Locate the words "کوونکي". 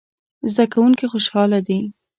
0.73-1.05